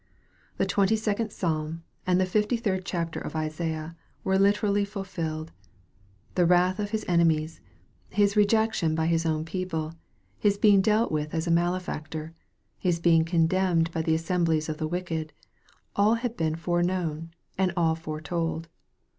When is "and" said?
2.07-2.19, 17.55-17.71